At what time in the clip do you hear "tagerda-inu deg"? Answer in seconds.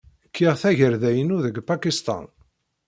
0.61-1.55